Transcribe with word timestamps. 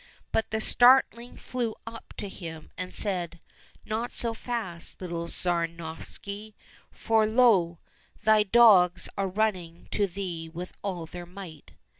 But 0.31 0.49
the 0.49 0.59
starling 0.59 1.37
flew 1.37 1.75
up 1.85 2.15
to 2.17 2.27
him 2.27 2.71
and 2.75 2.91
said," 2.91 3.39
Not 3.85 4.13
so 4.13 4.33
fast, 4.33 4.99
little 4.99 5.27
Tsar 5.27 5.67
Novishny, 5.67 6.55
for 6.89 7.27
lo! 7.27 7.77
thy 8.23 8.41
dogs 8.41 9.09
are 9.15 9.27
running 9.27 9.87
to 9.91 10.07
thee 10.07 10.49
with 10.49 10.73
all 10.81 11.05
their 11.05 11.27
might." 11.27 11.73